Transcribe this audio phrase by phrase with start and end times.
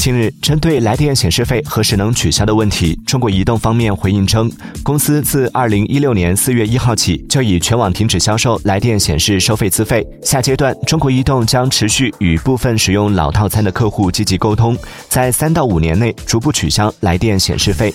[0.00, 4.50] 近日针对来电显示费何时能取消的问题中国移动方面回应称
[4.82, 14.74] 公司自二零一六年四月一号起就已全网停止销售来电显示收费资费下阶段中国移动将持续与部分使用老套餐的客户积极沟通
[15.10, 17.92] 在三到五年内逐步取消来电显示费。